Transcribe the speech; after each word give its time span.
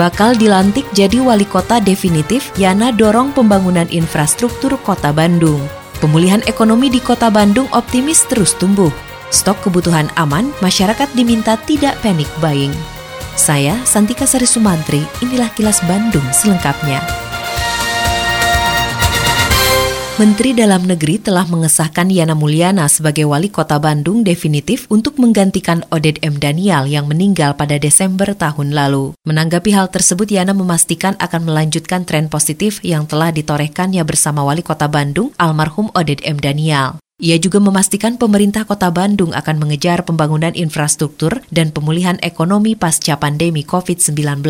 Bakal 0.00 0.40
dilantik 0.40 0.88
jadi 0.96 1.20
wali 1.20 1.44
kota 1.44 1.76
definitif, 1.76 2.48
Yana 2.56 2.92
dorong 2.96 3.36
pembangunan 3.36 3.84
infrastruktur 3.92 4.72
kota 4.80 5.12
Bandung. 5.12 5.60
Pemulihan 6.00 6.40
ekonomi 6.48 6.88
di 6.88 6.98
kota 6.98 7.28
Bandung 7.28 7.68
optimis 7.76 8.24
terus 8.26 8.56
tumbuh. 8.56 8.90
Stok 9.28 9.68
kebutuhan 9.68 10.08
aman, 10.16 10.48
masyarakat 10.64 11.08
diminta 11.12 11.60
tidak 11.68 11.96
panik 12.00 12.28
buying. 12.40 12.72
Saya, 13.36 13.76
Santika 13.88 14.28
Sari 14.28 14.44
Sumantri, 14.44 15.00
inilah 15.24 15.48
kilas 15.56 15.80
Bandung 15.88 16.24
selengkapnya. 16.32 17.21
Menteri 20.22 20.54
Dalam 20.54 20.86
Negeri 20.86 21.18
telah 21.18 21.42
mengesahkan 21.50 22.06
Yana 22.06 22.38
Mulyana 22.38 22.86
sebagai 22.86 23.26
wali 23.26 23.50
kota 23.50 23.82
Bandung 23.82 24.22
definitif 24.22 24.86
untuk 24.86 25.18
menggantikan 25.18 25.82
Oded 25.90 26.22
M. 26.22 26.38
Daniel 26.38 26.86
yang 26.86 27.10
meninggal 27.10 27.58
pada 27.58 27.74
Desember 27.74 28.30
tahun 28.30 28.70
lalu. 28.70 29.18
Menanggapi 29.26 29.74
hal 29.74 29.90
tersebut, 29.90 30.30
Yana 30.30 30.54
memastikan 30.54 31.18
akan 31.18 31.50
melanjutkan 31.50 32.06
tren 32.06 32.30
positif 32.30 32.78
yang 32.86 33.10
telah 33.10 33.34
ditorehkannya 33.34 34.06
bersama 34.06 34.46
wali 34.46 34.62
kota 34.62 34.86
Bandung, 34.86 35.34
almarhum 35.42 35.90
Oded 35.90 36.22
M. 36.22 36.38
Daniel. 36.38 37.02
Ia 37.22 37.38
juga 37.38 37.62
memastikan 37.62 38.18
pemerintah 38.18 38.66
kota 38.66 38.90
Bandung 38.90 39.30
akan 39.30 39.62
mengejar 39.62 40.02
pembangunan 40.02 40.50
infrastruktur 40.58 41.38
dan 41.54 41.70
pemulihan 41.70 42.18
ekonomi 42.18 42.74
pasca 42.74 43.14
pandemi 43.14 43.62
COVID-19. 43.62 44.42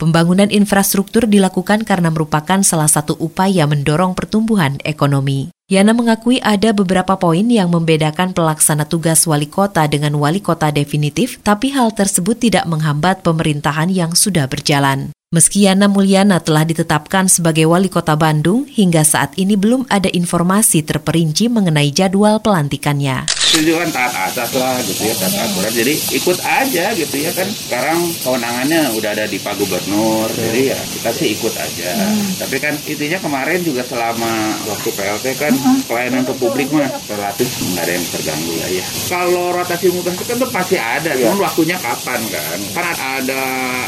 Pembangunan 0.00 0.48
infrastruktur 0.48 1.28
dilakukan 1.28 1.84
karena 1.84 2.08
merupakan 2.08 2.64
salah 2.64 2.88
satu 2.88 3.12
upaya 3.20 3.68
mendorong 3.68 4.16
pertumbuhan 4.16 4.80
ekonomi. 4.88 5.52
Yana 5.68 5.92
mengakui 5.92 6.40
ada 6.40 6.72
beberapa 6.72 7.20
poin 7.20 7.44
yang 7.44 7.68
membedakan 7.68 8.32
pelaksana 8.32 8.88
tugas 8.88 9.28
wali 9.28 9.44
kota 9.44 9.84
dengan 9.84 10.16
wali 10.16 10.40
kota 10.40 10.72
definitif, 10.72 11.44
tapi 11.44 11.76
hal 11.76 11.92
tersebut 11.92 12.40
tidak 12.40 12.64
menghambat 12.64 13.20
pemerintahan 13.20 13.92
yang 13.92 14.16
sudah 14.16 14.48
berjalan. 14.48 15.12
Meski 15.34 15.66
Yana 15.66 15.90
Mulyana 15.90 16.38
telah 16.38 16.62
ditetapkan 16.62 17.26
sebagai 17.26 17.66
wali 17.66 17.90
kota 17.90 18.14
Bandung, 18.14 18.70
hingga 18.70 19.02
saat 19.02 19.34
ini 19.34 19.58
belum 19.58 19.82
ada 19.90 20.06
informasi 20.06 20.86
terperinci 20.86 21.50
mengenai 21.50 21.90
jadwal 21.90 22.38
pelantikannya. 22.38 23.26
Setuju 23.54 23.82
kan 23.82 23.90
taat 23.90 24.14
asas 24.30 24.50
lah 24.54 24.78
gitu 24.86 25.10
ya, 25.10 25.14
taat 25.18 25.34
aturan. 25.34 25.70
Jadi 25.74 25.94
ikut 26.18 26.38
aja 26.42 26.84
gitu 26.94 27.16
ya 27.18 27.30
kan. 27.34 27.50
Sekarang 27.50 27.98
kewenangannya 28.22 28.94
udah 28.94 29.10
ada 29.10 29.26
di 29.26 29.42
Pak 29.42 29.58
Gubernur, 29.58 30.30
jadi 30.30 30.74
ya 30.74 30.78
kita 30.78 31.10
sih 31.10 31.34
ikut 31.34 31.54
aja. 31.58 31.90
Hmm. 31.98 32.30
Tapi 32.38 32.56
kan 32.62 32.74
intinya 32.86 33.18
kemarin 33.18 33.58
juga 33.66 33.82
selama 33.82 34.54
waktu 34.70 34.88
PLT 34.94 35.26
kan 35.34 35.50
hmm. 35.54 35.86
pelayanan 35.90 36.22
ke 36.26 36.34
publik 36.38 36.70
mah 36.70 36.86
relatif 37.10 37.46
nggak 37.74 37.82
ada 37.82 37.92
yang 37.94 38.06
terganggu 38.06 38.54
lah 38.58 38.70
ya. 38.70 38.84
Kalau 39.10 39.46
rotasi 39.50 39.86
mutasi 39.90 40.22
kan 40.30 40.36
tuh 40.38 40.50
pasti 40.50 40.76
ada, 40.78 41.10
ya. 41.14 41.26
cuman 41.26 41.42
waktunya 41.42 41.74
kapan 41.82 42.22
kan? 42.30 42.58
Kan 42.70 42.86
ada 42.94 43.42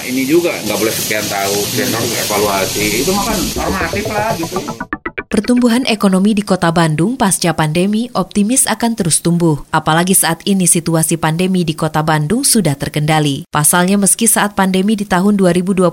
ini 0.06 0.26
juga 0.26 0.54
nggak 0.62 0.78
boleh 0.78 0.94
sekian 0.94 1.26
tahu 1.36 1.56
evaluasi 2.24 3.04
itu 3.04 3.10
mah 3.12 3.24
kan 3.28 3.38
normatif 3.60 4.04
lah 4.08 4.32
gitu 4.40 4.58
Pertumbuhan 5.26 5.84
ekonomi 5.90 6.32
di 6.32 6.40
kota 6.40 6.70
Bandung 6.70 7.18
pasca 7.18 7.50
pandemi 7.52 8.08
optimis 8.14 8.64
akan 8.70 8.94
terus 8.94 9.20
tumbuh, 9.20 9.58
apalagi 9.74 10.14
saat 10.14 10.40
ini 10.46 10.70
situasi 10.70 11.18
pandemi 11.18 11.66
di 11.66 11.74
kota 11.74 12.00
Bandung 12.00 12.46
sudah 12.46 12.78
terkendali. 12.78 13.42
Pasalnya 13.50 13.98
meski 13.98 14.30
saat 14.30 14.54
pandemi 14.54 14.94
di 14.94 15.02
tahun 15.02 15.34
2021, 15.34 15.92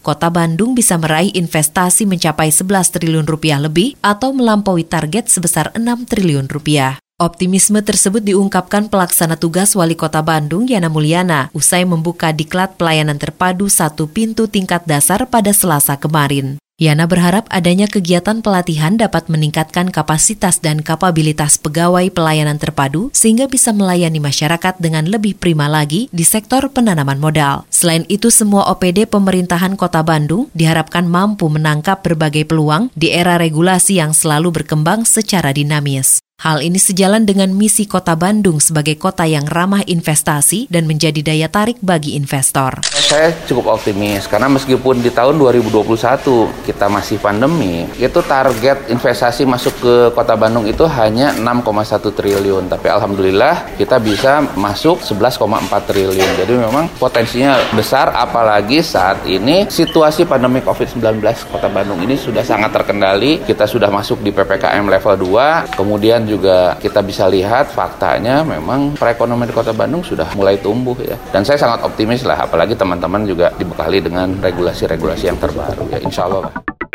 kota 0.00 0.28
Bandung 0.32 0.72
bisa 0.72 0.96
meraih 0.96 1.30
investasi 1.36 2.08
mencapai 2.08 2.50
11 2.50 2.88
triliun 2.88 3.28
rupiah 3.28 3.60
lebih 3.60 4.00
atau 4.00 4.32
melampaui 4.32 4.82
target 4.88 5.28
sebesar 5.28 5.70
6 5.76 6.10
triliun 6.10 6.48
rupiah. 6.48 7.03
Optimisme 7.14 7.78
tersebut 7.78 8.26
diungkapkan 8.26 8.90
pelaksana 8.90 9.38
tugas 9.38 9.78
Wali 9.78 9.94
Kota 9.94 10.18
Bandung 10.18 10.66
Yana 10.66 10.90
Mulyana 10.90 11.46
usai 11.54 11.86
membuka 11.86 12.34
diklat 12.34 12.74
pelayanan 12.74 13.22
terpadu 13.22 13.70
satu 13.70 14.10
pintu 14.10 14.50
tingkat 14.50 14.82
dasar 14.82 15.22
pada 15.30 15.54
Selasa 15.54 15.94
kemarin. 15.94 16.58
Yana 16.74 17.06
berharap 17.06 17.46
adanya 17.54 17.86
kegiatan 17.86 18.42
pelatihan 18.42 18.98
dapat 18.98 19.30
meningkatkan 19.30 19.94
kapasitas 19.94 20.58
dan 20.58 20.82
kapabilitas 20.82 21.54
pegawai 21.54 22.10
pelayanan 22.10 22.58
terpadu 22.58 23.14
sehingga 23.14 23.46
bisa 23.46 23.70
melayani 23.70 24.18
masyarakat 24.18 24.82
dengan 24.82 25.06
lebih 25.06 25.38
prima 25.38 25.70
lagi 25.70 26.10
di 26.10 26.26
sektor 26.26 26.66
penanaman 26.66 27.22
modal. 27.22 27.62
Selain 27.70 28.02
itu, 28.10 28.26
semua 28.26 28.66
OPD 28.74 29.06
pemerintahan 29.06 29.78
Kota 29.78 30.02
Bandung 30.02 30.50
diharapkan 30.50 31.06
mampu 31.06 31.46
menangkap 31.46 32.02
berbagai 32.02 32.42
peluang 32.50 32.90
di 32.98 33.14
era 33.14 33.38
regulasi 33.38 34.02
yang 34.02 34.10
selalu 34.10 34.50
berkembang 34.50 35.06
secara 35.06 35.54
dinamis. 35.54 36.18
Hal 36.44 36.60
ini 36.60 36.76
sejalan 36.76 37.24
dengan 37.24 37.56
misi 37.56 37.88
Kota 37.88 38.20
Bandung 38.20 38.60
sebagai 38.60 39.00
kota 39.00 39.24
yang 39.24 39.48
ramah 39.48 39.80
investasi 39.80 40.68
dan 40.68 40.84
menjadi 40.84 41.24
daya 41.24 41.48
tarik 41.48 41.80
bagi 41.80 42.20
investor. 42.20 42.84
Saya 42.84 43.32
cukup 43.48 43.72
optimis 43.80 44.28
karena 44.28 44.52
meskipun 44.52 45.00
di 45.00 45.08
tahun 45.08 45.40
2021 45.40 46.68
kita 46.68 46.92
masih 46.92 47.16
pandemi, 47.16 47.88
itu 47.96 48.20
target 48.20 48.92
investasi 48.92 49.48
masuk 49.48 49.72
ke 49.80 49.94
Kota 50.12 50.36
Bandung 50.36 50.68
itu 50.68 50.84
hanya 50.84 51.32
6,1 51.32 52.12
triliun, 52.12 52.68
tapi 52.68 52.92
alhamdulillah 52.92 53.80
kita 53.80 53.96
bisa 53.96 54.44
masuk 54.52 55.00
11,4 55.00 55.48
triliun. 55.88 56.44
Jadi 56.44 56.52
memang 56.60 56.92
potensinya 57.00 57.56
besar 57.72 58.12
apalagi 58.12 58.84
saat 58.84 59.24
ini 59.24 59.64
situasi 59.72 60.28
pandemi 60.28 60.60
Covid-19 60.60 61.24
Kota 61.48 61.72
Bandung 61.72 62.04
ini 62.04 62.20
sudah 62.20 62.44
sangat 62.44 62.68
terkendali. 62.68 63.40
Kita 63.48 63.64
sudah 63.64 63.88
masuk 63.88 64.20
di 64.20 64.28
PPKM 64.28 64.84
level 64.84 65.16
2, 65.24 65.80
kemudian 65.80 66.20
juga 66.26 66.33
kita 66.80 67.04
bisa 67.04 67.28
lihat 67.28 67.70
faktanya 67.70 68.40
memang 68.42 68.96
perekonomian 68.96 69.50
di 69.50 69.54
Kota 69.54 69.76
Bandung 69.76 70.00
sudah 70.00 70.26
mulai 70.34 70.56
tumbuh 70.58 70.96
ya. 70.98 71.14
Dan 71.30 71.44
saya 71.44 71.60
sangat 71.60 71.84
optimis 71.84 72.24
lah, 72.24 72.48
apalagi 72.48 72.72
teman-teman 72.72 73.28
juga 73.28 73.52
dibekali 73.54 74.00
dengan 74.00 74.40
regulasi-regulasi 74.40 75.24
yang 75.28 75.38
terbaru 75.38 75.86
ya, 75.92 76.00
insya 76.00 76.24
Allah. 76.26 76.50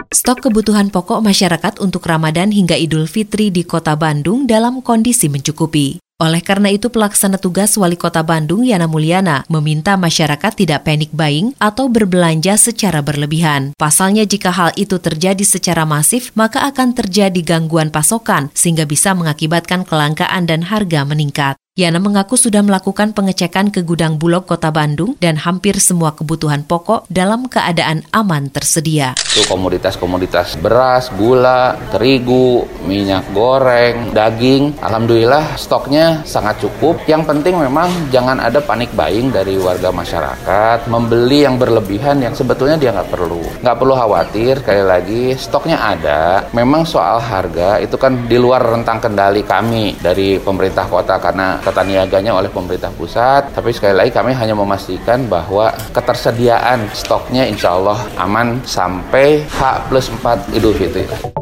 Stok 0.10 0.50
kebutuhan 0.50 0.90
pokok 0.90 1.22
masyarakat 1.22 1.78
untuk 1.86 2.02
Ramadan 2.10 2.50
hingga 2.50 2.74
Idul 2.74 3.06
Fitri 3.06 3.54
di 3.54 3.62
Kota 3.62 3.94
Bandung 3.94 4.50
dalam 4.50 4.82
kondisi 4.82 5.30
mencukupi. 5.30 6.09
Oleh 6.19 6.44
karena 6.44 6.68
itu, 6.68 6.91
pelaksana 6.91 7.40
tugas 7.40 7.80
Wali 7.80 7.96
Kota 7.96 8.19
Bandung 8.28 8.68
Yana 8.68 8.91
Mulyana 8.91 9.47
meminta 9.47 9.96
masyarakat 9.96 10.52
tidak 10.52 10.84
panik 10.84 11.16
buying 11.16 11.56
atau 11.63 11.88
berbelanja 11.88 12.59
secara 12.59 13.00
berlebihan. 13.00 13.72
Pasalnya 13.80 14.28
jika 14.28 14.52
hal 14.52 14.75
itu 14.75 15.00
terjadi 15.00 15.47
secara 15.47 15.88
masif, 15.88 16.35
maka 16.35 16.68
akan 16.68 16.91
terjadi 16.91 17.40
gangguan 17.40 17.88
pasokan 17.88 18.52
sehingga 18.52 18.84
bisa 18.84 19.16
mengakibatkan 19.16 19.88
kelangkaan 19.88 20.44
dan 20.44 20.68
harga 20.68 21.07
meningkat. 21.07 21.56
Yana 21.80 21.96
mengaku 22.04 22.36
sudah 22.36 22.60
melakukan 22.60 23.16
pengecekan 23.16 23.72
ke 23.72 23.88
gudang 23.88 24.20
Bulog 24.20 24.44
Kota 24.44 24.68
Bandung 24.68 25.16
dan 25.24 25.40
hampir 25.40 25.80
semua 25.80 26.12
kebutuhan 26.12 26.68
pokok 26.68 27.08
dalam 27.08 27.48
keadaan 27.48 28.04
aman 28.12 28.52
tersedia. 28.52 29.16
Itu 29.16 29.48
komoditas-komoditas 29.48 30.60
beras, 30.60 31.08
gula, 31.16 31.80
terigu, 31.88 32.68
minyak 32.84 33.32
goreng, 33.32 34.12
daging. 34.12 34.76
Alhamdulillah 34.84 35.56
stoknya 35.56 36.20
sangat 36.28 36.60
cukup. 36.60 37.00
Yang 37.08 37.32
penting 37.32 37.56
memang 37.56 37.88
jangan 38.12 38.44
ada 38.44 38.60
panik 38.60 38.92
buying 38.92 39.32
dari 39.32 39.56
warga 39.56 39.88
masyarakat. 39.96 40.84
Membeli 40.92 41.48
yang 41.48 41.56
berlebihan 41.56 42.20
yang 42.20 42.36
sebetulnya 42.36 42.75
dia 42.75 42.92
nggak 42.92 43.08
perlu. 43.08 43.40
Nggak 43.64 43.78
perlu 43.80 43.96
khawatir, 43.96 44.60
sekali 44.60 44.84
lagi 44.84 45.24
stoknya 45.40 45.80
ada. 45.80 46.44
Memang 46.52 46.84
soal 46.84 47.24
harga 47.24 47.80
itu 47.80 47.96
kan 47.96 48.28
di 48.28 48.36
luar 48.36 48.68
rentang 48.68 49.00
kendali 49.00 49.48
kami 49.48 49.96
dari 50.04 50.36
pemerintah 50.44 50.84
kota 50.84 51.16
karena 51.24 51.69
tata 51.69 51.86
niaganya 51.86 52.33
oleh 52.33 52.50
pemerintah 52.50 52.89
pusat. 52.98 53.54
Tapi 53.54 53.69
sekali 53.69 53.94
lagi 53.94 54.10
kami 54.10 54.33
hanya 54.33 54.57
memastikan 54.57 55.30
bahwa 55.30 55.69
ketersediaan 55.94 56.89
stoknya 56.98 57.45
insya 57.45 57.77
Allah 57.77 58.01
aman 58.18 58.57
sampai 58.66 59.45
H 59.45 59.86
plus 59.86 60.10
4 60.10 60.57
Idul 60.57 60.74
Fitri. 60.74 61.38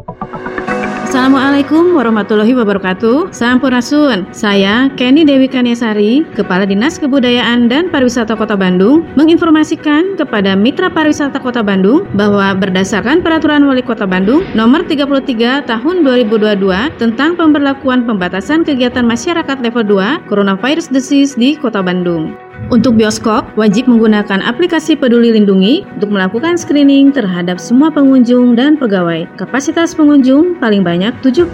Assalamualaikum 1.18 1.98
warahmatullahi 1.98 2.54
wabarakatuh. 2.54 3.34
Sampurasun. 3.34 4.30
Saya 4.30 4.86
Kenny 4.94 5.26
Dewi 5.26 5.50
Kaniasari, 5.50 6.22
Kepala 6.38 6.62
Dinas 6.62 6.94
Kebudayaan 6.94 7.66
dan 7.66 7.90
Pariwisata 7.90 8.38
Kota 8.38 8.54
Bandung, 8.54 9.02
menginformasikan 9.18 10.14
kepada 10.14 10.54
Mitra 10.54 10.86
Pariwisata 10.86 11.42
Kota 11.42 11.66
Bandung 11.66 12.06
bahwa 12.14 12.54
berdasarkan 12.54 13.18
Peraturan 13.26 13.66
Wali 13.66 13.82
Kota 13.82 14.06
Bandung 14.06 14.46
Nomor 14.54 14.86
33 14.86 15.66
Tahun 15.66 15.96
2022 16.06 17.02
tentang 17.02 17.34
pemberlakuan 17.34 18.06
pembatasan 18.06 18.62
kegiatan 18.62 19.02
masyarakat 19.02 19.58
level 19.58 19.98
2 19.98 20.30
Coronavirus 20.30 20.86
Disease 20.86 21.34
di 21.34 21.58
Kota 21.58 21.82
Bandung. 21.82 22.47
Untuk 22.68 23.00
bioskop, 23.00 23.48
wajib 23.56 23.88
menggunakan 23.88 24.44
aplikasi 24.44 24.92
Peduli 24.92 25.32
Lindungi 25.32 25.88
untuk 25.96 26.12
melakukan 26.12 26.60
screening 26.60 27.08
terhadap 27.08 27.56
semua 27.56 27.88
pengunjung 27.88 28.52
dan 28.58 28.76
pegawai. 28.76 29.24
Kapasitas 29.40 29.96
pengunjung 29.96 30.60
paling 30.60 30.84
banyak 30.84 31.16
70%. 31.24 31.48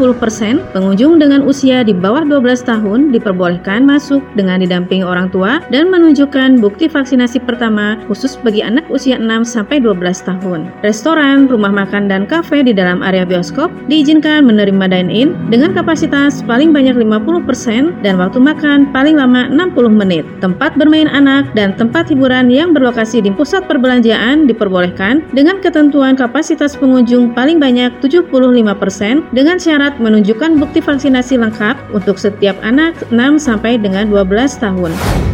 Pengunjung 0.75 1.23
dengan 1.23 1.47
usia 1.47 1.87
di 1.87 1.95
bawah 1.95 2.27
12 2.27 2.67
tahun 2.67 3.15
diperbolehkan 3.15 3.87
masuk 3.87 4.27
dengan 4.35 4.59
didampingi 4.59 5.07
orang 5.07 5.31
tua 5.31 5.63
dan 5.71 5.87
menunjukkan 5.87 6.59
bukti 6.59 6.91
vaksinasi 6.91 7.47
pertama 7.47 7.95
khusus 8.11 8.35
bagi 8.43 8.67
anak 8.67 8.83
usia 8.91 9.15
6 9.15 9.47
sampai 9.47 9.79
12 9.79 10.03
tahun. 10.27 10.67
Restoran, 10.83 11.47
rumah 11.47 11.71
makan 11.71 12.11
dan 12.11 12.27
kafe 12.27 12.67
di 12.67 12.75
dalam 12.75 13.07
area 13.07 13.23
bioskop 13.23 13.71
diizinkan 13.87 14.43
menerima 14.51 14.91
dine-in 14.91 15.31
dengan 15.47 15.79
kapasitas 15.79 16.43
paling 16.43 16.75
banyak 16.75 16.99
50% 16.99 18.03
dan 18.03 18.19
waktu 18.19 18.43
makan 18.43 18.91
paling 18.91 19.15
lama 19.15 19.47
60 19.47 19.95
menit. 19.95 20.27
Tempat 20.43 20.75
bermain 20.75 20.94
bermain 20.95 21.11
anak 21.11 21.51
dan 21.59 21.75
tempat 21.75 22.07
hiburan 22.07 22.47
yang 22.55 22.71
berlokasi 22.71 23.19
di 23.19 23.27
pusat 23.35 23.67
perbelanjaan 23.67 24.47
diperbolehkan 24.47 25.27
dengan 25.35 25.59
ketentuan 25.59 26.15
kapasitas 26.15 26.79
pengunjung 26.79 27.35
paling 27.35 27.59
banyak 27.59 27.91
75% 27.99 28.31
dengan 29.35 29.59
syarat 29.59 29.99
menunjukkan 29.99 30.55
bukti 30.55 30.79
vaksinasi 30.79 31.35
lengkap 31.35 31.75
untuk 31.91 32.15
setiap 32.15 32.55
anak 32.63 32.95
6 33.11 33.43
sampai 33.43 33.75
dengan 33.75 34.07
12 34.07 34.63
tahun. 34.63 35.34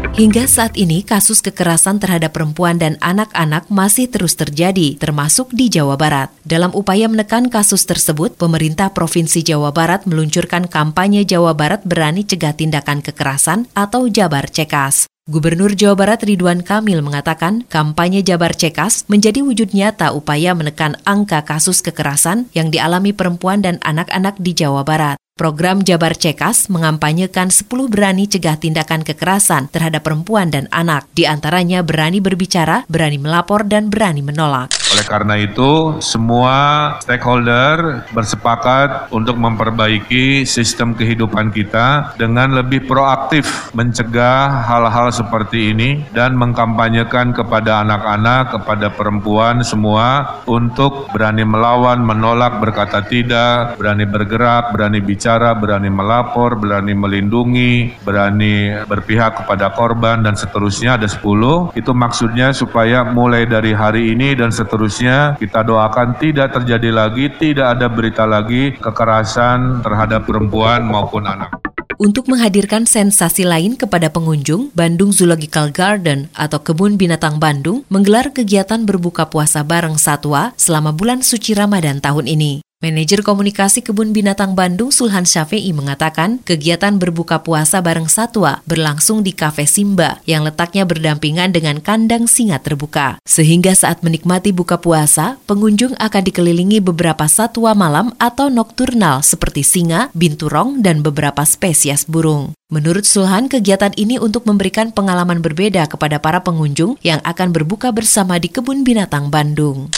Hingga 0.11 0.43
saat 0.43 0.75
ini, 0.75 1.07
kasus 1.07 1.39
kekerasan 1.39 2.03
terhadap 2.03 2.35
perempuan 2.35 2.75
dan 2.75 2.99
anak-anak 2.99 3.71
masih 3.71 4.11
terus 4.11 4.35
terjadi, 4.35 4.99
termasuk 4.99 5.55
di 5.55 5.71
Jawa 5.71 5.95
Barat. 5.95 6.27
Dalam 6.43 6.75
upaya 6.75 7.07
menekan 7.07 7.47
kasus 7.47 7.87
tersebut, 7.87 8.35
pemerintah 8.35 8.91
Provinsi 8.91 9.39
Jawa 9.39 9.71
Barat 9.71 10.03
meluncurkan 10.03 10.67
kampanye 10.67 11.23
Jawa 11.23 11.55
Barat 11.55 11.87
Berani 11.87 12.27
Cegah 12.27 12.51
Tindakan 12.51 12.99
Kekerasan 12.99 13.71
atau 13.71 14.11
Jabar 14.11 14.51
Cekas. 14.51 15.07
Gubernur 15.31 15.79
Jawa 15.79 15.95
Barat 15.95 16.27
Ridwan 16.27 16.59
Kamil 16.59 16.99
mengatakan 16.99 17.63
kampanye 17.71 18.19
Jabar 18.19 18.51
Cekas 18.51 19.07
menjadi 19.07 19.39
wujud 19.39 19.71
nyata 19.71 20.11
upaya 20.11 20.51
menekan 20.51 20.99
angka 21.07 21.47
kasus 21.47 21.79
kekerasan 21.79 22.51
yang 22.51 22.67
dialami 22.67 23.15
perempuan 23.15 23.63
dan 23.63 23.79
anak-anak 23.79 24.35
di 24.43 24.51
Jawa 24.51 24.83
Barat. 24.83 25.15
Program 25.41 25.81
Jabar 25.81 26.13
Cekas 26.13 26.69
mengampanyekan 26.69 27.49
10 27.49 27.65
berani 27.89 28.29
cegah 28.29 28.61
tindakan 28.61 29.01
kekerasan 29.01 29.73
terhadap 29.73 30.05
perempuan 30.05 30.53
dan 30.53 30.69
anak. 30.69 31.09
Di 31.17 31.25
antaranya 31.25 31.81
berani 31.81 32.21
berbicara, 32.21 32.85
berani 32.85 33.17
melapor, 33.17 33.65
dan 33.65 33.89
berani 33.89 34.21
menolak. 34.21 34.69
Oleh 34.93 35.07
karena 35.09 35.41
itu, 35.41 35.97
semua 35.97 36.53
stakeholder 37.01 38.05
bersepakat 38.13 39.09
untuk 39.09 39.33
memperbaiki 39.41 40.45
sistem 40.45 40.93
kehidupan 40.93 41.49
kita 41.49 42.13
dengan 42.21 42.53
lebih 42.53 42.85
proaktif 42.85 43.73
mencegah 43.73 44.69
hal-hal 44.69 45.09
seperti 45.09 45.73
ini 45.73 46.05
dan 46.13 46.37
mengkampanyekan 46.37 47.33
kepada 47.33 47.81
anak-anak, 47.81 48.61
kepada 48.61 48.93
perempuan 48.93 49.65
semua 49.65 50.37
untuk 50.45 51.09
berani 51.09 51.49
melawan, 51.49 51.97
menolak, 51.97 52.61
berkata 52.61 53.01
tidak, 53.09 53.79
berani 53.81 54.05
bergerak, 54.05 54.69
berani 54.75 55.01
bicara 55.01 55.30
bicara, 55.31 55.55
berani 55.55 55.87
melapor, 55.87 56.59
berani 56.59 56.91
melindungi, 56.91 57.95
berani 58.03 58.83
berpihak 58.83 59.39
kepada 59.39 59.71
korban 59.71 60.19
dan 60.27 60.35
seterusnya 60.35 60.99
ada 60.99 61.07
10. 61.07 61.71
Itu 61.71 61.95
maksudnya 61.95 62.51
supaya 62.51 63.07
mulai 63.07 63.47
dari 63.47 63.71
hari 63.71 64.11
ini 64.11 64.35
dan 64.35 64.51
seterusnya 64.51 65.39
kita 65.39 65.63
doakan 65.63 66.19
tidak 66.19 66.51
terjadi 66.51 66.91
lagi, 66.91 67.31
tidak 67.39 67.79
ada 67.79 67.87
berita 67.87 68.27
lagi 68.27 68.75
kekerasan 68.75 69.79
terhadap 69.79 70.27
perempuan 70.27 70.83
maupun 70.83 71.23
anak. 71.23 71.55
Untuk 71.95 72.27
menghadirkan 72.27 72.83
sensasi 72.89 73.47
lain 73.47 73.79
kepada 73.79 74.11
pengunjung, 74.11 74.73
Bandung 74.75 75.15
Zoological 75.15 75.71
Garden 75.71 76.27
atau 76.35 76.59
Kebun 76.59 76.99
Binatang 76.99 77.39
Bandung 77.39 77.87
menggelar 77.87 78.35
kegiatan 78.35 78.83
berbuka 78.83 79.29
puasa 79.31 79.63
bareng 79.63 79.95
satwa 79.95 80.51
selama 80.59 80.91
bulan 80.91 81.23
suci 81.23 81.55
Ramadan 81.55 82.01
tahun 82.03 82.27
ini. 82.27 82.70
Manajer 82.81 83.21
Komunikasi 83.21 83.85
Kebun 83.85 84.09
Binatang 84.09 84.57
Bandung 84.57 84.89
Sulhan 84.89 85.21
Syafei 85.21 85.69
mengatakan 85.69 86.41
kegiatan 86.41 86.97
berbuka 86.97 87.45
puasa 87.45 87.77
bareng 87.77 88.09
satwa 88.09 88.65
berlangsung 88.65 89.21
di 89.21 89.37
Cafe 89.37 89.69
Simba 89.69 90.17
yang 90.25 90.41
letaknya 90.41 90.81
berdampingan 90.89 91.53
dengan 91.53 91.77
kandang 91.77 92.25
singa 92.25 92.57
terbuka. 92.57 93.21
Sehingga 93.21 93.77
saat 93.77 94.01
menikmati 94.01 94.49
buka 94.49 94.81
puasa, 94.81 95.37
pengunjung 95.45 95.93
akan 96.01 96.23
dikelilingi 96.25 96.81
beberapa 96.81 97.29
satwa 97.29 97.77
malam 97.77 98.17
atau 98.17 98.49
nokturnal 98.49 99.21
seperti 99.21 99.61
singa, 99.61 100.09
binturong, 100.17 100.81
dan 100.81 101.05
beberapa 101.05 101.45
spesies 101.45 102.09
burung. 102.09 102.57
Menurut 102.73 103.05
Sulhan, 103.05 103.45
kegiatan 103.45 103.93
ini 103.93 104.17
untuk 104.17 104.49
memberikan 104.49 104.89
pengalaman 104.89 105.45
berbeda 105.45 105.85
kepada 105.85 106.17
para 106.17 106.41
pengunjung 106.41 106.97
yang 107.05 107.21
akan 107.29 107.53
berbuka 107.53 107.93
bersama 107.93 108.41
di 108.41 108.49
Kebun 108.49 108.81
Binatang 108.81 109.29
Bandung 109.29 109.93